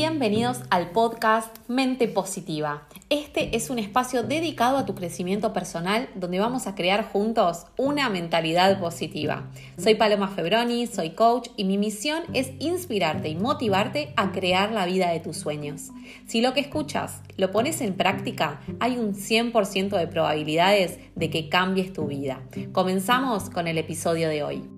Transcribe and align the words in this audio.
Bienvenidos 0.00 0.60
al 0.70 0.92
podcast 0.92 1.56
Mente 1.66 2.06
Positiva. 2.06 2.86
Este 3.10 3.56
es 3.56 3.68
un 3.68 3.80
espacio 3.80 4.22
dedicado 4.22 4.78
a 4.78 4.86
tu 4.86 4.94
crecimiento 4.94 5.52
personal 5.52 6.08
donde 6.14 6.38
vamos 6.38 6.68
a 6.68 6.76
crear 6.76 7.04
juntos 7.10 7.66
una 7.76 8.08
mentalidad 8.08 8.78
positiva. 8.78 9.50
Soy 9.76 9.96
Paloma 9.96 10.28
Febroni, 10.28 10.86
soy 10.86 11.10
coach 11.16 11.48
y 11.56 11.64
mi 11.64 11.78
misión 11.78 12.22
es 12.32 12.52
inspirarte 12.60 13.28
y 13.28 13.34
motivarte 13.34 14.12
a 14.14 14.30
crear 14.30 14.70
la 14.70 14.86
vida 14.86 15.10
de 15.10 15.18
tus 15.18 15.36
sueños. 15.36 15.88
Si 16.28 16.42
lo 16.42 16.54
que 16.54 16.60
escuchas 16.60 17.20
lo 17.36 17.50
pones 17.50 17.80
en 17.80 17.94
práctica, 17.94 18.60
hay 18.78 18.98
un 18.98 19.16
100% 19.16 19.98
de 19.98 20.06
probabilidades 20.06 21.00
de 21.16 21.28
que 21.28 21.48
cambies 21.48 21.92
tu 21.92 22.06
vida. 22.06 22.40
Comenzamos 22.70 23.50
con 23.50 23.66
el 23.66 23.78
episodio 23.78 24.28
de 24.28 24.44
hoy. 24.44 24.77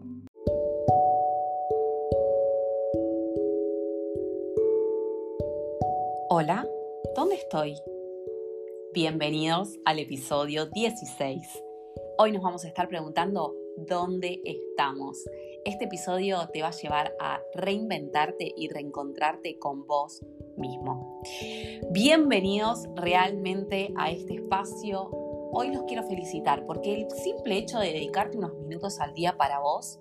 Hola, 6.33 6.65
¿dónde 7.16 7.34
estoy? 7.34 7.75
Bienvenidos 8.95 9.80
al 9.84 9.98
episodio 9.98 10.66
16. 10.66 11.43
Hoy 12.19 12.30
nos 12.30 12.45
vamos 12.45 12.65
a 12.65 12.69
estar 12.69 12.87
preguntando 12.87 13.57
dónde 13.77 14.41
estamos. 14.45 15.24
Este 15.65 15.87
episodio 15.87 16.48
te 16.52 16.62
va 16.62 16.69
a 16.69 16.71
llevar 16.71 17.16
a 17.19 17.41
reinventarte 17.57 18.55
y 18.57 18.69
reencontrarte 18.69 19.59
con 19.59 19.88
vos 19.88 20.24
mismo. 20.57 21.21
Bienvenidos 21.91 22.87
realmente 22.95 23.93
a 23.97 24.12
este 24.12 24.35
espacio. 24.35 25.10
Hoy 25.51 25.74
los 25.74 25.83
quiero 25.83 26.05
felicitar 26.05 26.65
porque 26.65 26.95
el 26.95 27.10
simple 27.10 27.59
hecho 27.59 27.80
de 27.80 27.93
dedicarte 27.93 28.38
unos 28.38 28.55
minutos 28.55 29.01
al 29.01 29.15
día 29.15 29.37
para 29.37 29.59
vos 29.59 29.99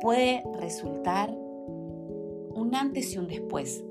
puede 0.00 0.42
resultar 0.58 1.30
un 1.30 2.74
antes 2.74 3.14
y 3.14 3.18
un 3.18 3.28
después 3.28 3.84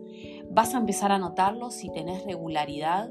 Vas 0.56 0.74
a 0.74 0.78
empezar 0.78 1.12
a 1.12 1.20
notarlo 1.20 1.70
si 1.70 1.90
tenés 1.90 2.24
regularidad 2.24 3.10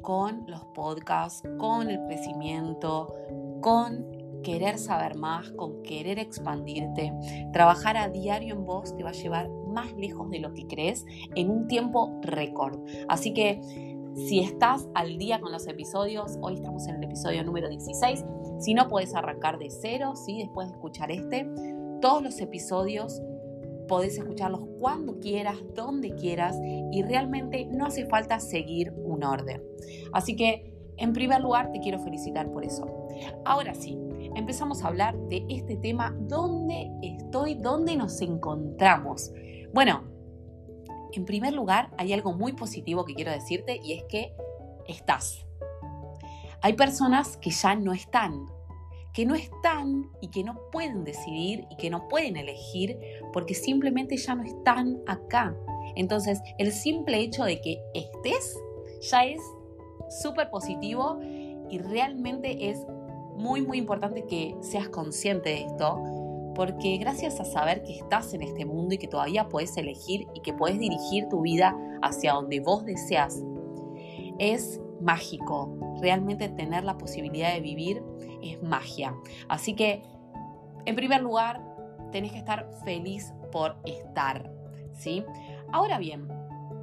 con 0.00 0.44
los 0.48 0.64
podcasts, 0.74 1.48
con 1.56 1.88
el 1.88 2.04
crecimiento, 2.08 3.14
con 3.60 4.04
querer 4.42 4.78
saber 4.78 5.14
más, 5.14 5.52
con 5.52 5.84
querer 5.84 6.18
expandirte. 6.18 7.12
Trabajar 7.52 7.96
a 7.96 8.08
diario 8.08 8.56
en 8.56 8.64
vos 8.64 8.96
te 8.96 9.04
va 9.04 9.10
a 9.10 9.12
llevar 9.12 9.48
más 9.68 9.92
lejos 9.92 10.28
de 10.30 10.40
lo 10.40 10.52
que 10.54 10.66
crees 10.66 11.06
en 11.36 11.50
un 11.50 11.68
tiempo 11.68 12.18
récord. 12.20 12.80
Así 13.08 13.32
que 13.32 13.60
si 14.16 14.40
estás 14.40 14.88
al 14.94 15.18
día 15.18 15.40
con 15.40 15.52
los 15.52 15.68
episodios, 15.68 16.36
hoy 16.40 16.54
estamos 16.54 16.88
en 16.88 16.96
el 16.96 17.04
episodio 17.04 17.44
número 17.44 17.68
16. 17.68 18.24
Si 18.58 18.74
no, 18.74 18.88
puedes 18.88 19.14
arrancar 19.14 19.60
de 19.60 19.70
cero, 19.70 20.14
¿sí? 20.16 20.38
después 20.38 20.66
de 20.66 20.74
escuchar 20.74 21.12
este. 21.12 21.48
Todos 22.00 22.24
los 22.24 22.40
episodios 22.40 23.22
podés 23.88 24.18
escucharlos 24.18 24.60
cuando 24.78 25.18
quieras, 25.20 25.56
donde 25.74 26.14
quieras 26.14 26.56
y 26.92 27.02
realmente 27.02 27.66
no 27.66 27.86
hace 27.86 28.06
falta 28.06 28.40
seguir 28.40 28.92
un 28.92 29.24
orden. 29.24 29.62
Así 30.12 30.36
que, 30.36 30.72
en 30.96 31.12
primer 31.12 31.40
lugar, 31.40 31.72
te 31.72 31.80
quiero 31.80 31.98
felicitar 31.98 32.50
por 32.50 32.64
eso. 32.64 33.08
Ahora 33.44 33.74
sí, 33.74 33.98
empezamos 34.36 34.82
a 34.82 34.88
hablar 34.88 35.16
de 35.28 35.44
este 35.48 35.76
tema, 35.76 36.14
¿dónde 36.20 36.90
estoy? 37.02 37.54
¿Dónde 37.54 37.96
nos 37.96 38.20
encontramos? 38.20 39.32
Bueno, 39.72 40.04
en 41.12 41.24
primer 41.24 41.52
lugar, 41.52 41.90
hay 41.98 42.12
algo 42.12 42.32
muy 42.32 42.52
positivo 42.52 43.04
que 43.04 43.14
quiero 43.14 43.30
decirte 43.30 43.80
y 43.82 43.92
es 43.94 44.04
que 44.04 44.34
estás. 44.86 45.46
Hay 46.60 46.74
personas 46.74 47.36
que 47.36 47.50
ya 47.50 47.74
no 47.74 47.92
están, 47.92 48.46
que 49.12 49.26
no 49.26 49.34
están 49.34 50.10
y 50.20 50.28
que 50.28 50.42
no 50.42 50.58
pueden 50.70 51.04
decidir 51.04 51.66
y 51.70 51.76
que 51.76 51.90
no 51.90 52.08
pueden 52.08 52.36
elegir 52.36 52.98
porque 53.32 53.54
simplemente 53.54 54.16
ya 54.16 54.34
no 54.34 54.42
están 54.42 55.00
acá. 55.06 55.54
Entonces, 55.96 56.40
el 56.58 56.72
simple 56.72 57.18
hecho 57.18 57.44
de 57.44 57.60
que 57.60 57.78
estés 57.94 58.58
ya 59.10 59.24
es 59.24 59.40
súper 60.22 60.50
positivo 60.50 61.18
y 61.22 61.78
realmente 61.78 62.70
es 62.70 62.78
muy, 63.36 63.62
muy 63.62 63.78
importante 63.78 64.24
que 64.26 64.54
seas 64.60 64.88
consciente 64.88 65.50
de 65.50 65.62
esto, 65.62 66.00
porque 66.54 66.98
gracias 66.98 67.40
a 67.40 67.44
saber 67.44 67.82
que 67.82 67.96
estás 67.96 68.34
en 68.34 68.42
este 68.42 68.64
mundo 68.64 68.94
y 68.94 68.98
que 68.98 69.08
todavía 69.08 69.48
puedes 69.48 69.76
elegir 69.76 70.26
y 70.34 70.40
que 70.40 70.52
puedes 70.52 70.78
dirigir 70.78 71.28
tu 71.28 71.42
vida 71.42 71.76
hacia 72.02 72.34
donde 72.34 72.60
vos 72.60 72.84
deseas, 72.84 73.42
es 74.38 74.80
mágico. 75.02 75.76
Realmente 76.00 76.48
tener 76.48 76.84
la 76.84 76.98
posibilidad 76.98 77.52
de 77.52 77.60
vivir 77.60 78.02
es 78.42 78.62
magia. 78.62 79.14
Así 79.48 79.74
que, 79.74 80.02
en 80.84 80.96
primer 80.96 81.22
lugar, 81.22 81.60
tenés 82.10 82.32
que 82.32 82.38
estar 82.38 82.70
feliz 82.84 83.32
por 83.50 83.76
estar, 83.84 84.50
¿sí? 84.92 85.24
Ahora 85.72 85.98
bien, 85.98 86.28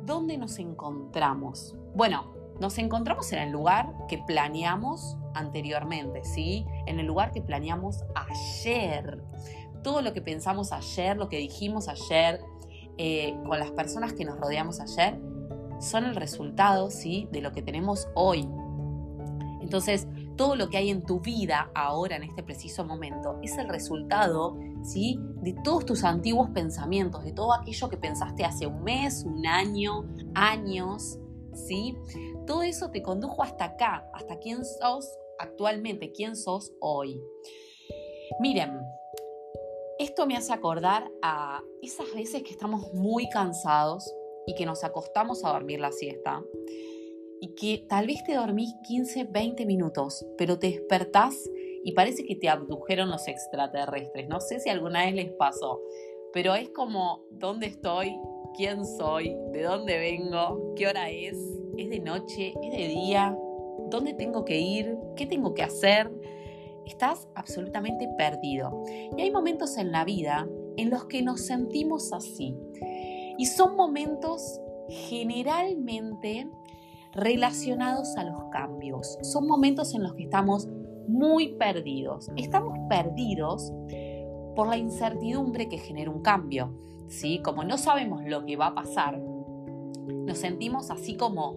¿dónde 0.05 0.37
nos 0.37 0.59
encontramos? 0.59 1.75
Bueno, 1.95 2.33
nos 2.59 2.77
encontramos 2.77 3.31
en 3.31 3.39
el 3.39 3.51
lugar 3.51 3.93
que 4.07 4.17
planeamos 4.17 5.17
anteriormente, 5.33 6.23
¿sí? 6.23 6.65
En 6.85 6.99
el 6.99 7.05
lugar 7.05 7.31
que 7.31 7.41
planeamos 7.41 8.03
ayer. 8.15 9.23
Todo 9.83 10.01
lo 10.01 10.13
que 10.13 10.21
pensamos 10.21 10.73
ayer, 10.73 11.15
lo 11.15 11.29
que 11.29 11.37
dijimos 11.37 11.87
ayer, 11.87 12.41
eh, 12.97 13.33
con 13.47 13.57
las 13.59 13.71
personas 13.71 14.11
que 14.11 14.25
nos 14.25 14.37
rodeamos 14.37 14.81
ayer, 14.81 15.21
son 15.79 16.05
el 16.05 16.15
resultado, 16.15 16.89
¿sí? 16.89 17.27
De 17.31 17.41
lo 17.41 17.51
que 17.51 17.61
tenemos 17.61 18.07
hoy. 18.15 18.47
Entonces, 19.61 20.07
todo 20.35 20.55
lo 20.55 20.69
que 20.69 20.77
hay 20.77 20.89
en 20.89 21.03
tu 21.03 21.19
vida 21.19 21.69
ahora, 21.75 22.15
en 22.15 22.23
este 22.23 22.43
preciso 22.43 22.85
momento, 22.85 23.37
es 23.41 23.57
el 23.57 23.67
resultado, 23.69 24.57
¿sí? 24.83 25.19
De 25.41 25.53
todos 25.63 25.85
tus 25.85 26.03
antiguos 26.03 26.49
pensamientos, 26.51 27.23
de 27.23 27.33
todo 27.33 27.53
aquello 27.53 27.89
que 27.89 27.97
pensaste 27.97 28.45
hace 28.45 28.65
un 28.65 28.83
mes, 28.83 29.23
un 29.25 29.45
año, 29.45 30.05
años, 30.33 31.19
¿sí? 31.53 31.95
Todo 32.47 32.63
eso 32.63 32.89
te 32.89 33.03
condujo 33.03 33.43
hasta 33.43 33.65
acá, 33.65 34.09
hasta 34.13 34.39
quién 34.39 34.63
sos 34.63 35.07
actualmente, 35.39 36.11
quién 36.11 36.35
sos 36.35 36.71
hoy. 36.79 37.21
Miren, 38.39 38.79
esto 39.99 40.25
me 40.25 40.37
hace 40.37 40.53
acordar 40.53 41.11
a 41.21 41.61
esas 41.81 42.13
veces 42.15 42.43
que 42.43 42.51
estamos 42.51 42.93
muy 42.93 43.27
cansados, 43.29 44.09
y 44.49 44.55
que 44.55 44.65
nos 44.65 44.83
acostamos 44.83 45.45
a 45.45 45.53
dormir 45.53 45.79
la 45.79 45.91
siesta 45.91 46.43
y 47.39 47.53
que 47.53 47.85
tal 47.87 48.07
vez 48.07 48.23
te 48.23 48.33
dormís 48.33 48.73
15, 48.87 49.25
20 49.25 49.65
minutos, 49.67 50.25
pero 50.39 50.57
te 50.57 50.71
despertás 50.71 51.47
y 51.83 51.93
parece 51.93 52.25
que 52.25 52.35
te 52.35 52.49
abdujeron 52.49 53.11
los 53.11 53.27
extraterrestres. 53.27 54.27
No 54.27 54.41
sé 54.41 54.59
si 54.59 54.69
alguna 54.69 55.05
vez 55.05 55.13
les 55.13 55.31
pasó, 55.33 55.79
pero 56.33 56.55
es 56.55 56.69
como, 56.71 57.25
¿dónde 57.29 57.67
estoy? 57.67 58.17
¿Quién 58.55 58.83
soy? 58.83 59.37
¿De 59.51 59.61
dónde 59.61 59.99
vengo? 59.99 60.73
¿Qué 60.75 60.87
hora 60.87 61.11
es? 61.11 61.37
¿Es 61.77 61.91
de 61.91 61.99
noche? 61.99 62.55
¿Es 62.63 62.71
de 62.71 62.87
día? 62.87 63.37
¿Dónde 63.91 64.15
tengo 64.15 64.45
que 64.45 64.57
ir? 64.57 64.97
¿Qué 65.15 65.27
tengo 65.27 65.53
que 65.53 65.61
hacer? 65.61 66.11
Estás 66.87 67.27
absolutamente 67.35 68.09
perdido. 68.17 68.83
Y 69.15 69.21
hay 69.21 69.29
momentos 69.29 69.77
en 69.77 69.91
la 69.91 70.03
vida 70.05 70.49
en 70.75 70.89
los 70.89 71.05
que 71.05 71.21
nos 71.21 71.41
sentimos 71.41 72.11
así. 72.13 72.57
Y 73.39 73.45
son 73.45 73.77
momentos 73.77 74.59
generalmente 74.89 76.51
relacionados 77.13 78.17
a 78.17 78.25
los 78.25 78.43
cambios. 78.51 79.17
Son 79.21 79.47
momentos 79.47 79.95
en 79.95 80.03
los 80.03 80.13
que 80.13 80.23
estamos 80.23 80.67
muy 81.07 81.53
perdidos. 81.53 82.29
Estamos 82.35 82.77
perdidos 82.89 83.71
por 84.57 84.67
la 84.67 84.75
incertidumbre 84.75 85.69
que 85.69 85.77
genera 85.77 86.11
un 86.11 86.21
cambio. 86.21 86.75
¿sí? 87.07 87.39
Como 87.41 87.63
no 87.63 87.77
sabemos 87.77 88.25
lo 88.25 88.45
que 88.45 88.57
va 88.57 88.67
a 88.67 88.75
pasar, 88.75 89.17
nos 89.17 90.37
sentimos 90.37 90.91
así 90.91 91.15
como, 91.15 91.55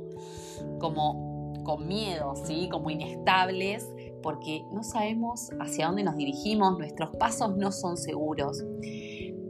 como 0.78 1.52
con 1.64 1.88
miedo, 1.88 2.34
¿sí? 2.46 2.68
como 2.70 2.90
inestables, 2.90 3.90
porque 4.22 4.64
no 4.70 4.84
sabemos 4.84 5.50
hacia 5.58 5.88
dónde 5.88 6.04
nos 6.04 6.14
dirigimos, 6.14 6.78
nuestros 6.78 7.16
pasos 7.16 7.56
no 7.56 7.72
son 7.72 7.96
seguros. 7.96 8.64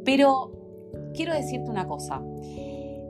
Pero 0.03 0.62
quiero 1.15 1.35
decirte 1.35 1.71
una 1.71 1.87
cosa. 1.87 2.23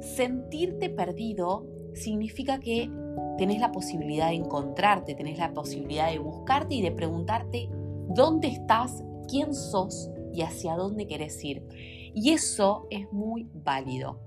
Sentirte 0.00 0.90
perdido 0.90 1.66
significa 1.94 2.58
que 2.58 2.90
tenés 3.38 3.60
la 3.60 3.72
posibilidad 3.72 4.28
de 4.28 4.34
encontrarte, 4.34 5.14
tenés 5.14 5.38
la 5.38 5.52
posibilidad 5.52 6.10
de 6.10 6.19
buscarte 6.19 6.75
y 6.75 6.82
de 6.82 6.93
preguntarte 6.93 7.69
dónde 8.08 8.49
estás, 8.49 9.02
quién 9.28 9.54
sos 9.54 10.10
y 10.32 10.43
hacia 10.43 10.76
dónde 10.76 11.06
querés 11.06 11.43
ir. 11.44 11.66
Y 12.14 12.31
eso 12.31 12.87
es 12.90 13.10
muy 13.12 13.49
válido. 13.52 14.20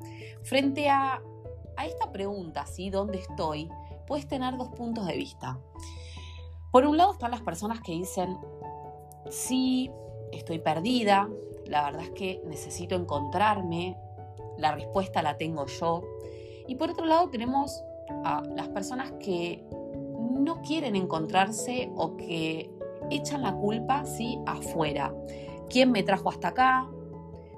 Frente 0.43 0.89
a, 0.89 1.21
a 1.77 1.85
esta 1.85 2.11
pregunta, 2.11 2.65
¿sí? 2.65 2.89
¿Dónde 2.89 3.19
estoy? 3.19 3.69
Puedes 4.07 4.27
tener 4.27 4.57
dos 4.57 4.69
puntos 4.69 5.07
de 5.07 5.17
vista. 5.17 5.59
Por 6.71 6.85
un 6.85 6.97
lado 6.97 7.13
están 7.13 7.31
las 7.31 7.41
personas 7.41 7.79
que 7.81 7.93
dicen, 7.93 8.37
sí, 9.29 9.89
estoy 10.31 10.59
perdida, 10.59 11.29
la 11.67 11.85
verdad 11.85 12.03
es 12.03 12.11
que 12.11 12.41
necesito 12.45 12.95
encontrarme, 12.95 13.97
la 14.57 14.73
respuesta 14.73 15.21
la 15.21 15.37
tengo 15.37 15.65
yo. 15.65 16.03
Y 16.67 16.75
por 16.75 16.91
otro 16.91 17.05
lado 17.05 17.29
tenemos 17.29 17.83
a 18.23 18.43
las 18.55 18.69
personas 18.69 19.11
que 19.13 19.63
no 20.39 20.61
quieren 20.61 20.95
encontrarse 20.95 21.91
o 21.95 22.17
que 22.17 22.71
echan 23.09 23.41
la 23.41 23.53
culpa 23.53 24.05
¿sí? 24.05 24.39
afuera. 24.45 25.13
¿Quién 25.69 25.91
me 25.91 26.03
trajo 26.03 26.29
hasta 26.29 26.49
acá? 26.49 26.89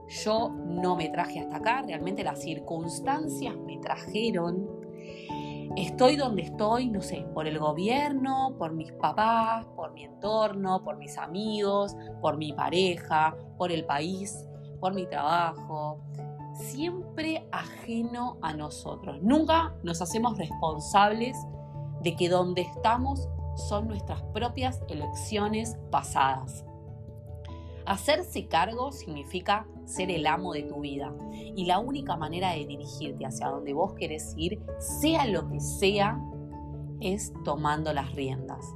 yo 0.08 0.50
no 0.50 0.96
me 0.96 1.10
traje 1.10 1.40
hasta 1.40 1.58
acá, 1.58 1.82
realmente 1.82 2.24
las 2.24 2.42
circunstancias 2.42 3.56
me 3.58 3.78
trajeron. 3.78 4.68
Estoy 5.76 6.16
donde 6.16 6.44
estoy, 6.44 6.90
no 6.90 7.02
sé, 7.02 7.26
por 7.34 7.48
el 7.48 7.60
gobierno, 7.60 8.56
por 8.58 8.74
mis 8.74 8.92
papás, 8.94 9.66
por 9.76 9.94
mi 9.94 10.06
entorno, 10.06 10.84
por 10.84 10.98
mis 10.98 11.18
amigos, 11.18 11.96
por 12.22 12.38
mi 12.38 12.54
pareja, 12.54 13.36
por 13.58 13.72
el 13.72 13.86
país, 13.86 14.48
por 14.80 14.94
mi 14.94 15.06
trabajo. 15.06 16.00
Siempre 16.56 17.48
ajeno 17.52 18.38
a 18.42 18.54
nosotros. 18.54 19.22
Nunca 19.22 19.76
nos 19.84 20.02
hacemos 20.02 20.38
responsables 20.38 21.38
de 22.02 22.16
que 22.16 22.30
donde 22.30 22.62
estamos 22.62 23.28
son 23.56 23.88
nuestras 23.88 24.22
propias 24.34 24.82
elecciones 24.88 25.78
pasadas. 25.92 26.66
Hacerse 27.86 28.48
cargo 28.48 28.92
significa 28.92 29.66
ser 29.88 30.12
el 30.12 30.28
amo 30.28 30.54
de 30.54 30.64
tu 30.64 30.82
vida 30.82 31.14
y 31.34 31.66
la 31.66 31.80
única 31.80 32.18
manera 32.18 32.52
de 32.52 32.66
dirigirte 32.66 33.26
hacia 33.26 33.48
donde 33.48 33.74
vos 33.74 33.94
querés 33.94 34.34
ir, 34.38 34.62
sea 34.80 35.26
lo 35.26 35.48
que 35.50 35.60
sea, 35.60 36.22
es 37.00 37.34
tomando 37.44 37.94
las 37.94 38.14
riendas. 38.14 38.76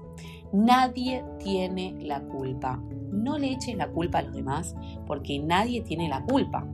Nadie 0.53 1.23
tiene 1.39 1.97
la 2.01 2.21
culpa. 2.21 2.81
No 3.11 3.37
le 3.37 3.51
eches 3.51 3.75
la 3.75 3.91
culpa 3.91 4.19
a 4.19 4.21
los 4.23 4.33
demás 4.33 4.75
porque 5.05 5.39
nadie 5.39 5.81
tiene 5.81 6.07
la 6.07 6.23
culpa. 6.25 6.65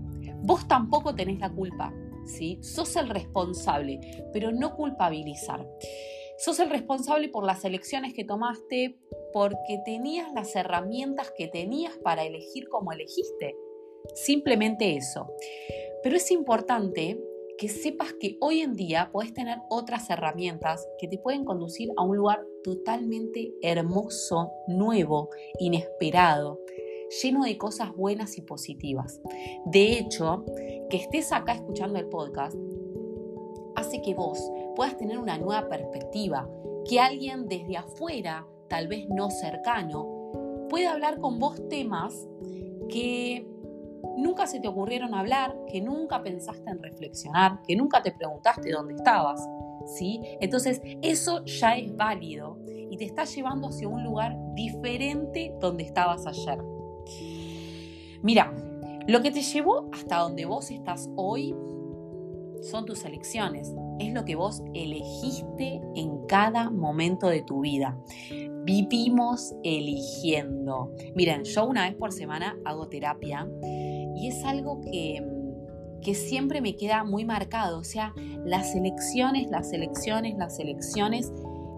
Vos 0.43 0.67
tampoco 0.67 1.15
tenés 1.15 1.39
la 1.39 1.51
culpa, 1.51 1.93
¿sí? 2.25 2.59
Sos 2.61 2.95
el 2.95 3.09
responsable, 3.09 3.99
pero 4.33 4.51
no 4.51 4.75
culpabilizar. 4.75 5.67
Sos 6.37 6.59
el 6.59 6.69
responsable 6.69 7.29
por 7.29 7.43
las 7.43 7.65
elecciones 7.65 8.13
que 8.13 8.23
tomaste, 8.23 8.99
porque 9.33 9.81
tenías 9.83 10.31
las 10.33 10.55
herramientas 10.55 11.31
que 11.35 11.47
tenías 11.47 11.97
para 11.97 12.23
elegir 12.23 12.69
como 12.69 12.91
elegiste. 12.91 13.55
Simplemente 14.13 14.95
eso. 14.95 15.27
Pero 16.03 16.15
es 16.15 16.31
importante 16.31 17.19
que 17.57 17.69
sepas 17.69 18.13
que 18.13 18.37
hoy 18.39 18.61
en 18.61 18.75
día 18.75 19.09
puedes 19.11 19.33
tener 19.33 19.57
otras 19.69 20.09
herramientas 20.09 20.87
que 20.99 21.07
te 21.07 21.17
pueden 21.17 21.43
conducir 21.43 21.89
a 21.97 22.03
un 22.03 22.15
lugar 22.15 22.45
totalmente 22.63 23.53
hermoso, 23.63 24.51
nuevo, 24.67 25.29
inesperado, 25.59 26.59
lleno 27.21 27.43
de 27.43 27.57
cosas 27.57 27.95
buenas 27.95 28.37
y 28.37 28.41
positivas. 28.41 29.19
De 29.65 29.97
hecho, 29.97 30.45
que 30.89 30.97
estés 30.97 31.31
acá 31.31 31.53
escuchando 31.53 31.97
el 31.97 32.07
podcast 32.07 32.55
hace 33.75 34.01
que 34.01 34.13
vos 34.13 34.39
puedas 34.75 34.97
tener 34.97 35.17
una 35.17 35.37
nueva 35.37 35.67
perspectiva, 35.67 36.49
que 36.87 36.99
alguien 36.99 37.47
desde 37.47 37.77
afuera, 37.77 38.45
tal 38.67 38.87
vez 38.87 39.07
no 39.09 39.29
cercano, 39.29 40.67
pueda 40.69 40.91
hablar 40.91 41.19
con 41.19 41.39
vos 41.39 41.67
temas 41.69 42.27
que 42.89 43.47
nunca 44.17 44.47
se 44.47 44.59
te 44.59 44.67
ocurrieron 44.67 45.13
hablar, 45.13 45.55
que 45.71 45.81
nunca 45.81 46.21
pensaste 46.23 46.69
en 46.69 46.81
reflexionar, 46.81 47.61
que 47.67 47.75
nunca 47.75 48.01
te 48.01 48.11
preguntaste 48.11 48.71
dónde 48.71 48.95
estabas. 48.95 49.41
¿sí? 49.87 50.21
Entonces, 50.39 50.81
eso 51.01 51.43
ya 51.45 51.77
es 51.77 51.95
válido 51.95 52.59
y 52.67 52.97
te 52.97 53.05
está 53.05 53.23
llevando 53.25 53.69
hacia 53.69 53.87
un 53.87 54.03
lugar 54.03 54.37
diferente 54.53 55.53
donde 55.59 55.83
estabas 55.83 56.25
ayer. 56.27 56.59
Mira, 58.21 58.53
lo 59.07 59.21
que 59.21 59.31
te 59.31 59.41
llevó 59.41 59.89
hasta 59.93 60.17
donde 60.17 60.45
vos 60.45 60.71
estás 60.71 61.09
hoy 61.15 61.55
son 62.61 62.85
tus 62.85 63.05
elecciones, 63.05 63.73
es 63.99 64.13
lo 64.13 64.25
que 64.25 64.35
vos 64.35 64.63
elegiste 64.73 65.81
en 65.95 66.25
cada 66.27 66.69
momento 66.69 67.27
de 67.27 67.41
tu 67.41 67.61
vida. 67.61 67.97
Vivimos 68.63 69.55
eligiendo. 69.63 70.91
Miren, 71.15 71.43
yo 71.45 71.65
una 71.65 71.87
vez 71.87 71.95
por 71.95 72.11
semana 72.11 72.57
hago 72.65 72.89
terapia 72.89 73.47
y 74.17 74.27
es 74.27 74.43
algo 74.43 74.81
que, 74.81 75.23
que 76.01 76.15
siempre 76.15 76.59
me 76.59 76.75
queda 76.75 77.03
muy 77.03 77.23
marcado. 77.23 77.79
O 77.79 77.83
sea, 77.83 78.13
las 78.43 78.75
elecciones, 78.75 79.49
las 79.49 79.71
elecciones, 79.73 80.35
las 80.37 80.59
elecciones 80.59 81.31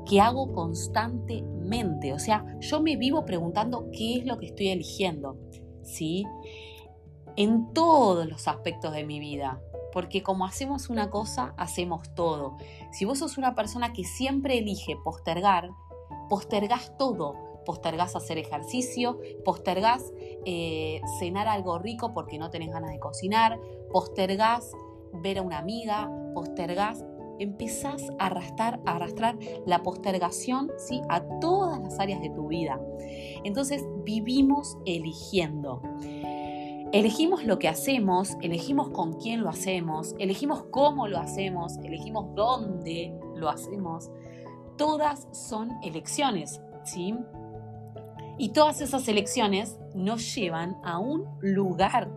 que 0.05 0.21
hago 0.21 0.53
constantemente. 0.53 2.13
O 2.13 2.19
sea, 2.19 2.45
yo 2.59 2.81
me 2.81 2.95
vivo 2.95 3.25
preguntando 3.25 3.89
qué 3.91 4.19
es 4.19 4.25
lo 4.25 4.37
que 4.37 4.47
estoy 4.47 4.69
eligiendo. 4.69 5.37
¿Sí? 5.83 6.25
En 7.35 7.73
todos 7.73 8.27
los 8.27 8.47
aspectos 8.47 8.93
de 8.93 9.03
mi 9.03 9.19
vida. 9.19 9.61
Porque 9.91 10.23
como 10.23 10.45
hacemos 10.45 10.89
una 10.89 11.09
cosa, 11.09 11.53
hacemos 11.57 12.13
todo. 12.15 12.57
Si 12.91 13.05
vos 13.05 13.19
sos 13.19 13.37
una 13.37 13.55
persona 13.55 13.91
que 13.91 14.03
siempre 14.03 14.59
elige 14.59 14.95
postergar, 15.03 15.71
postergás 16.29 16.95
todo. 16.97 17.48
Postergás 17.69 18.15
hacer 18.15 18.39
ejercicio, 18.39 19.19
postergás 19.45 20.11
eh, 20.43 21.01
cenar 21.19 21.47
algo 21.47 21.77
rico 21.77 22.15
porque 22.15 22.39
no 22.39 22.49
tenés 22.49 22.71
ganas 22.71 22.89
de 22.89 22.97
cocinar, 22.97 23.59
postergás 23.91 24.71
ver 25.13 25.37
a 25.37 25.43
una 25.43 25.59
amiga, 25.59 26.09
postergás, 26.33 27.05
empezás 27.37 28.09
a 28.17 28.25
arrastrar, 28.25 28.79
a 28.87 28.95
arrastrar 28.95 29.37
la 29.67 29.83
postergación 29.83 30.71
¿sí? 30.79 30.99
a 31.09 31.21
todas 31.39 31.79
las 31.79 31.99
áreas 31.99 32.21
de 32.21 32.31
tu 32.31 32.47
vida. 32.47 32.81
Entonces 33.43 33.85
vivimos 34.03 34.79
eligiendo. 34.87 35.83
Elegimos 36.91 37.43
lo 37.43 37.59
que 37.59 37.67
hacemos, 37.67 38.35
elegimos 38.41 38.89
con 38.89 39.13
quién 39.13 39.43
lo 39.43 39.49
hacemos, 39.49 40.15
elegimos 40.17 40.63
cómo 40.71 41.07
lo 41.07 41.19
hacemos, 41.19 41.77
elegimos 41.83 42.33
dónde 42.33 43.13
lo 43.35 43.47
hacemos. 43.47 44.09
Todas 44.75 45.27
son 45.31 45.69
elecciones, 45.83 46.61
¿sí? 46.83 47.13
Y 48.39 48.49
todas 48.49 48.81
esas 48.81 49.07
elecciones 49.07 49.77
nos 49.93 50.33
llevan 50.33 50.77
a 50.83 50.97
un 50.97 51.25
lugar. 51.41 52.09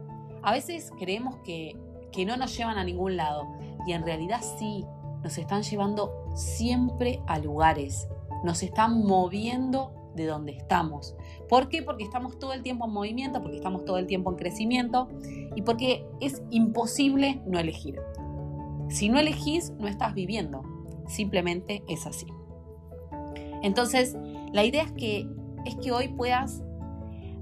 A 0.43 0.53
veces 0.53 0.91
creemos 0.99 1.37
que, 1.45 1.77
que 2.13 2.25
no 2.25 2.37
nos 2.39 2.57
llevan 2.57 2.79
a 2.79 2.85
ningún 2.85 3.17
lado 3.17 3.47
y 3.87 3.93
en 3.93 4.05
realidad 4.05 4.41
sí, 4.59 4.87
nos 5.23 5.37
están 5.37 5.63
llevando 5.63 6.33
siempre 6.35 7.21
a 7.27 7.39
lugares, 7.39 8.09
nos 8.45 8.63
están 8.63 9.05
moviendo 9.05 9.93
de 10.15 10.27
donde 10.27 10.53
estamos. 10.53 11.15
¿Por 11.49 11.69
qué? 11.69 11.83
Porque 11.83 12.05
estamos 12.05 12.39
todo 12.39 12.53
el 12.53 12.63
tiempo 12.63 12.87
en 12.87 12.93
movimiento, 12.93 13.43
porque 13.43 13.57
estamos 13.57 13.85
todo 13.85 13.99
el 13.99 14.07
tiempo 14.07 14.31
en 14.31 14.37
crecimiento 14.37 15.09
y 15.55 15.63
porque 15.63 16.07
es 16.21 16.43
imposible 16.51 17.41
no 17.47 17.59
elegir. 17.59 18.01
Si 18.89 19.09
no 19.09 19.19
elegís, 19.19 19.71
no 19.79 19.89
estás 19.89 20.15
viviendo. 20.15 20.63
Simplemente 21.07 21.83
es 21.89 22.07
así. 22.07 22.27
Entonces, 23.63 24.17
la 24.53 24.65
idea 24.65 24.83
es 24.83 24.93
que, 24.93 25.27
es 25.67 25.76
que 25.76 25.93
hoy 25.93 26.09
puedas 26.09 26.62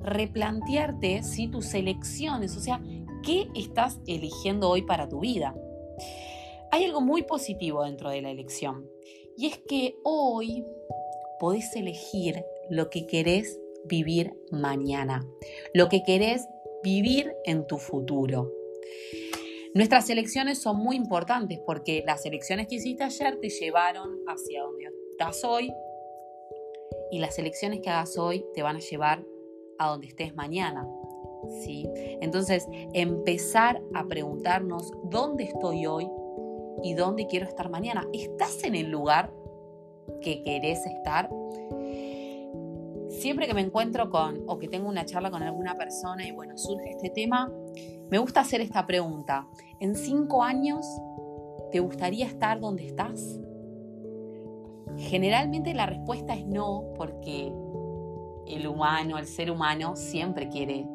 replantearte 0.03 1.23
si 1.23 1.49
tus 1.49 1.75
elecciones, 1.75 2.57
o 2.57 2.61
sea, 2.61 2.81
¿qué 3.23 3.49
estás 3.55 3.99
eligiendo 4.07 4.69
hoy 4.69 4.83
para 4.83 5.09
tu 5.09 5.21
vida? 5.21 5.55
Hay 6.71 6.85
algo 6.85 7.01
muy 7.01 7.23
positivo 7.23 7.85
dentro 7.85 8.11
de 8.11 8.23
la 8.23 8.31
elección 8.31 8.89
y 9.37 9.47
es 9.47 9.59
que 9.59 9.97
hoy 10.05 10.65
podés 11.39 11.75
elegir 11.75 12.45
lo 12.69 12.91
que 12.91 13.07
querés 13.07 13.59
vivir 13.85 14.35
mañana, 14.51 15.27
lo 15.75 15.89
que 15.89 16.03
querés 16.03 16.47
vivir 16.83 17.33
en 17.45 17.67
tu 17.67 17.79
futuro. 17.79 18.53
Nuestras 19.75 20.11
elecciones 20.11 20.61
son 20.61 20.79
muy 20.79 20.97
importantes 20.97 21.61
porque 21.65 22.03
las 22.07 22.27
elecciones 22.27 22.67
que 22.67 22.77
hiciste 22.77 23.05
ayer 23.05 23.39
te 23.41 23.49
llevaron 23.49 24.19
hacia 24.27 24.63
donde 24.63 24.85
estás 25.13 25.45
hoy 25.45 25.73
y 27.11 27.19
las 27.19 27.39
elecciones 27.39 27.81
que 27.81 27.91
hagas 27.91 28.17
hoy 28.19 28.45
te 28.55 28.63
van 28.63 28.77
a 28.77 28.81
llevar 28.81 29.25
a 29.79 29.89
donde 29.89 30.09
estés 30.09 30.35
mañana. 30.35 30.87
¿sí? 31.63 31.89
Entonces, 32.21 32.67
empezar 32.93 33.83
a 33.95 34.07
preguntarnos 34.07 34.93
dónde 35.05 35.45
estoy 35.45 35.87
hoy 35.87 36.09
y 36.83 36.95
dónde 36.95 37.27
quiero 37.27 37.47
estar 37.47 37.71
mañana. 37.71 38.07
¿Estás 38.13 38.63
en 38.65 38.75
el 38.75 38.91
lugar 38.91 39.33
que 40.23 40.43
querés 40.43 40.85
estar? 40.87 41.31
siempre 43.21 43.47
que 43.47 43.55
me 43.55 43.61
encuentro 43.61 44.11
con 44.11 44.43
o 44.47 44.59
que 44.59 44.69
tengo 44.69 44.89
una 44.89 45.05
charla 45.05 45.31
con 45.31 45.43
alguna 45.43 45.77
persona 45.77 46.27
y 46.27 46.33
bueno, 46.33 46.57
surge 46.57 46.91
este 46.91 47.11
tema, 47.11 47.53
me 48.09 48.19
gusta 48.19 48.41
hacer 48.41 48.61
esta 48.61 48.87
pregunta. 48.87 49.47
¿En 49.79 49.95
cinco 49.95 50.43
años 50.43 50.87
te 51.71 51.81
gustaría 51.81 52.27
estar 52.27 52.61
donde 52.61 52.87
estás? 52.87 53.39
Generalmente 55.01 55.75
la 55.75 55.87
respuesta 55.87 56.35
es 56.35 56.47
no, 56.47 56.85
porque 56.97 57.53
el 58.47 58.67
humano, 58.67 59.19
el 59.19 59.27
ser 59.27 59.51
humano, 59.51 59.97
siempre 59.97 60.49
quiere 60.49 60.87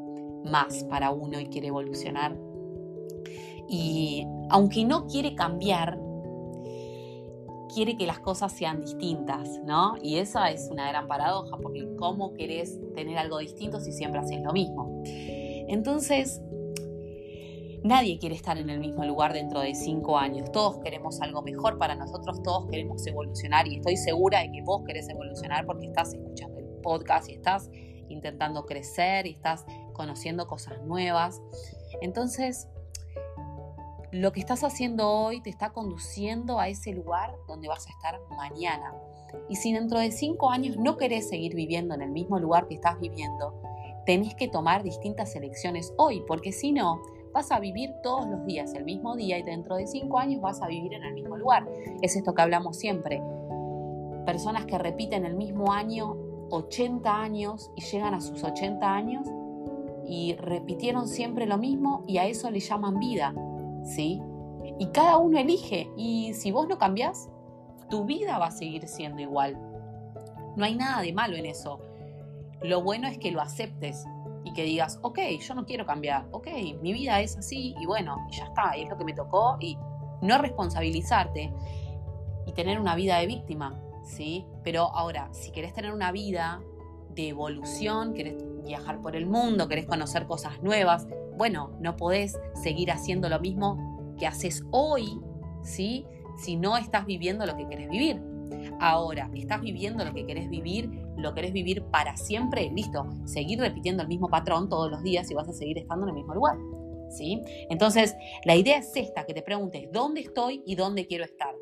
más 0.43 0.83
para 0.85 1.11
uno 1.11 1.39
y 1.39 1.47
quiere 1.47 1.67
evolucionar. 1.67 2.37
Y 3.67 4.25
aunque 4.49 4.85
no 4.85 5.07
quiere 5.07 5.33
cambiar, 5.33 5.99
quiere 7.73 7.97
que 7.97 8.05
las 8.05 8.19
cosas 8.19 8.53
sean 8.53 8.81
distintas, 8.81 9.59
¿no? 9.65 9.95
Y 10.01 10.17
esa 10.17 10.51
es 10.51 10.69
una 10.71 10.87
gran 10.87 11.07
paradoja, 11.07 11.57
porque 11.57 11.87
¿cómo 11.97 12.33
querés 12.33 12.79
tener 12.93 13.17
algo 13.17 13.39
distinto 13.39 13.79
si 13.79 13.91
siempre 13.91 14.19
haces 14.21 14.41
lo 14.41 14.53
mismo? 14.53 15.01
Entonces, 15.67 16.41
nadie 17.85 18.17
quiere 18.17 18.33
estar 18.33 18.57
en 18.57 18.71
el 18.71 18.79
mismo 18.79 19.05
lugar 19.05 19.31
dentro 19.31 19.59
de 19.59 19.75
cinco 19.75 20.17
años. 20.17 20.51
Todos 20.51 20.79
queremos 20.79 21.21
algo 21.21 21.43
mejor 21.43 21.77
para 21.77 21.93
nosotros, 21.93 22.41
todos 22.41 22.67
queremos 22.67 23.05
evolucionar 23.05 23.67
y 23.67 23.75
estoy 23.75 23.95
segura 23.95 24.39
de 24.39 24.51
que 24.51 24.63
vos 24.63 24.81
querés 24.87 25.07
evolucionar 25.07 25.67
porque 25.67 25.85
estás 25.85 26.11
escuchando 26.13 26.59
el 26.59 26.65
podcast 26.81 27.29
y 27.29 27.33
estás 27.33 27.69
intentando 28.09 28.65
crecer 28.65 29.27
y 29.27 29.33
estás 29.33 29.65
conociendo 29.93 30.47
cosas 30.47 30.81
nuevas. 30.81 31.43
Entonces, 32.01 32.67
lo 34.11 34.31
que 34.31 34.39
estás 34.39 34.63
haciendo 34.63 35.07
hoy 35.07 35.41
te 35.41 35.51
está 35.51 35.71
conduciendo 35.71 36.59
a 36.59 36.69
ese 36.69 36.91
lugar 36.91 37.35
donde 37.47 37.67
vas 37.67 37.85
a 37.85 37.91
estar 37.91 38.19
mañana. 38.35 38.95
Y 39.47 39.57
si 39.57 39.73
dentro 39.73 39.99
de 39.99 40.11
cinco 40.11 40.49
años 40.49 40.75
no 40.77 40.97
querés 40.97 41.29
seguir 41.29 41.53
viviendo 41.53 41.93
en 41.93 42.01
el 42.01 42.09
mismo 42.09 42.39
lugar 42.39 42.67
que 42.67 42.75
estás 42.75 42.99
viviendo, 42.99 43.61
tenés 44.07 44.33
que 44.33 44.47
tomar 44.47 44.81
distintas 44.81 45.35
elecciones 45.35 45.93
hoy, 45.97 46.23
porque 46.27 46.51
si 46.51 46.71
no, 46.71 47.01
vas 47.35 47.51
a 47.51 47.59
vivir 47.59 47.95
todos 48.01 48.25
los 48.29 48.45
días 48.45 48.73
el 48.75 48.85
mismo 48.85 49.13
día 49.17 49.37
y 49.37 49.43
dentro 49.43 49.75
de 49.75 49.85
cinco 49.87 50.19
años 50.19 50.39
vas 50.41 50.61
a 50.61 50.67
vivir 50.67 50.93
en 50.93 51.03
el 51.03 51.13
mismo 51.13 51.35
lugar. 51.35 51.67
Es 52.01 52.15
esto 52.15 52.33
que 52.33 52.41
hablamos 52.41 52.77
siempre. 52.77 53.21
Personas 54.25 54.65
que 54.65 54.77
repiten 54.77 55.25
el 55.25 55.35
mismo 55.35 55.73
año 55.73 56.15
80 56.49 57.13
años 57.13 57.71
y 57.75 57.81
llegan 57.81 58.13
a 58.13 58.21
sus 58.21 58.41
80 58.41 58.89
años 58.89 59.27
y 60.07 60.35
repitieron 60.35 61.09
siempre 61.09 61.45
lo 61.45 61.57
mismo 61.57 62.05
y 62.07 62.19
a 62.19 62.25
eso 62.25 62.49
le 62.49 62.61
llaman 62.61 62.99
vida, 62.99 63.35
¿sí? 63.83 64.21
Y 64.79 64.85
cada 64.87 65.17
uno 65.17 65.37
elige 65.37 65.89
y 65.97 66.33
si 66.35 66.51
vos 66.51 66.69
no 66.69 66.77
cambiás, 66.77 67.29
tu 67.89 68.05
vida 68.05 68.37
va 68.37 68.47
a 68.47 68.51
seguir 68.51 68.87
siendo 68.87 69.21
igual. 69.21 69.59
No 70.55 70.63
hay 70.63 70.75
nada 70.75 71.01
de 71.01 71.11
malo 71.11 71.35
en 71.35 71.47
eso. 71.47 71.81
Lo 72.61 72.81
bueno 72.81 73.09
es 73.09 73.17
que 73.17 73.31
lo 73.31 73.41
aceptes 73.41 74.05
y 74.45 74.53
que 74.53 74.63
digas, 74.63 74.99
ok, 75.01 75.19
yo 75.39 75.55
no 75.55 75.65
quiero 75.65 75.85
cambiar, 75.85 76.27
ok, 76.31 76.47
mi 76.81 76.93
vida 76.93 77.19
es 77.19 77.35
así 77.35 77.75
y 77.81 77.85
bueno, 77.87 78.27
ya 78.29 78.45
está, 78.45 78.71
es 78.77 78.87
lo 78.87 78.95
que 78.95 79.03
me 79.03 79.13
tocó 79.13 79.57
y 79.59 79.75
no 80.21 80.37
responsabilizarte 80.37 81.51
y 82.45 82.51
tener 82.53 82.79
una 82.79 82.95
vida 82.95 83.17
de 83.17 83.25
víctima, 83.25 83.81
¿sí? 84.03 84.45
Pero 84.63 84.95
ahora, 84.95 85.29
si 85.33 85.51
querés 85.51 85.73
tener 85.73 85.91
una 85.91 86.11
vida 86.11 86.61
de 87.09 87.29
evolución, 87.29 88.13
querés 88.13 88.35
viajar 88.63 89.01
por 89.01 89.15
el 89.15 89.25
mundo, 89.25 89.67
querés 89.67 89.87
conocer 89.87 90.27
cosas 90.27 90.61
nuevas, 90.61 91.07
bueno, 91.37 91.71
no 91.79 91.95
podés 91.95 92.39
seguir 92.53 92.91
haciendo 92.91 93.29
lo 93.29 93.39
mismo 93.39 94.15
que 94.19 94.27
haces 94.27 94.63
hoy, 94.69 95.19
¿sí? 95.63 96.05
Si 96.37 96.55
no 96.55 96.77
estás 96.77 97.07
viviendo 97.07 97.47
lo 97.47 97.57
que 97.57 97.67
querés 97.67 97.89
vivir. 97.89 98.21
Ahora, 98.79 99.29
estás 99.33 99.61
viviendo 99.61 100.03
lo 100.03 100.13
que 100.13 100.25
querés 100.25 100.49
vivir, 100.49 100.89
lo 101.17 101.33
querés 101.33 101.53
vivir 101.53 101.83
para 101.85 102.17
siempre, 102.17 102.69
listo, 102.73 103.07
seguir 103.25 103.59
repitiendo 103.59 104.03
el 104.03 104.09
mismo 104.09 104.27
patrón 104.29 104.69
todos 104.69 104.91
los 104.91 105.01
días 105.03 105.29
y 105.31 105.33
vas 105.33 105.47
a 105.47 105.53
seguir 105.53 105.77
estando 105.77 106.05
en 106.05 106.09
el 106.09 106.15
mismo 106.15 106.33
lugar. 106.33 106.57
¿Sí? 107.09 107.41
Entonces, 107.69 108.15
la 108.43 108.55
idea 108.55 108.77
es 108.77 108.95
esta, 108.95 109.25
que 109.25 109.33
te 109.33 109.41
preguntes 109.41 109.89
dónde 109.91 110.21
estoy 110.21 110.63
y 110.65 110.75
dónde 110.75 111.05
quiero 111.05 111.23
estar. 111.23 111.55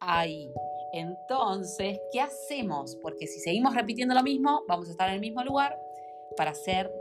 Ahí. 0.00 0.48
Entonces, 0.92 1.98
¿qué 2.12 2.20
hacemos? 2.20 2.96
Porque 2.96 3.26
si 3.26 3.40
seguimos 3.40 3.74
repitiendo 3.74 4.14
lo 4.14 4.22
mismo, 4.22 4.62
vamos 4.68 4.88
a 4.88 4.90
estar 4.90 5.08
en 5.08 5.14
el 5.14 5.20
mismo 5.20 5.42
lugar. 5.42 5.78
Para 6.36 6.50
hacer, 6.50 6.92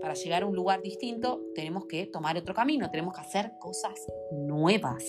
para 0.00 0.14
llegar 0.14 0.42
a 0.42 0.46
un 0.46 0.56
lugar 0.56 0.80
distinto, 0.82 1.42
tenemos 1.54 1.86
que 1.86 2.06
tomar 2.06 2.36
otro 2.36 2.54
camino, 2.54 2.90
tenemos 2.90 3.14
que 3.14 3.20
hacer 3.20 3.52
cosas 3.58 3.94
nuevas. 4.32 5.04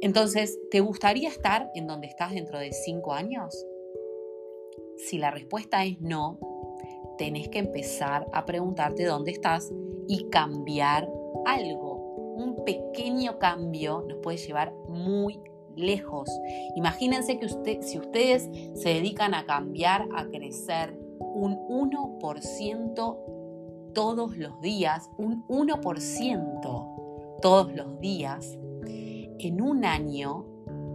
Entonces, 0.00 0.58
¿te 0.70 0.80
gustaría 0.80 1.28
estar 1.28 1.70
en 1.74 1.86
donde 1.86 2.06
estás 2.06 2.32
dentro 2.32 2.58
de 2.58 2.72
cinco 2.72 3.12
años? 3.12 3.66
Si 4.96 5.18
la 5.18 5.30
respuesta 5.30 5.84
es 5.84 6.00
no, 6.00 6.38
tenés 7.18 7.48
que 7.48 7.58
empezar 7.58 8.26
a 8.32 8.46
preguntarte 8.46 9.04
dónde 9.04 9.32
estás 9.32 9.70
y 10.08 10.28
cambiar 10.30 11.10
algo. 11.44 11.96
Un 12.36 12.64
pequeño 12.64 13.38
cambio 13.38 14.04
nos 14.06 14.18
puede 14.18 14.38
llevar 14.38 14.72
muy 14.88 15.40
lejos. 15.76 16.28
Imagínense 16.74 17.38
que 17.38 17.46
usted, 17.46 17.82
si 17.82 17.98
ustedes 17.98 18.50
se 18.74 18.88
dedican 18.88 19.34
a 19.34 19.46
cambiar, 19.46 20.08
a 20.14 20.26
crecer 20.26 20.98
un 21.18 21.56
1% 21.68 23.18
todos 23.94 24.36
los 24.36 24.60
días, 24.60 25.08
un 25.16 25.46
1% 25.48 27.40
todos 27.40 27.74
los 27.74 27.98
días, 28.00 28.58
en 29.38 29.60
un 29.60 29.84
año 29.84 30.46